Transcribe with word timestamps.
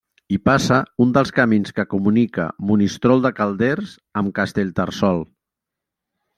Hi 0.35 0.37
passa 0.47 0.77
un 1.05 1.11
dels 1.17 1.31
camins 1.39 1.75
que 1.81 1.85
comunica 1.91 2.47
Monistrol 2.71 3.23
de 3.27 3.33
Calders 3.43 3.95
amb 4.23 4.35
Castellterçol. 4.43 5.27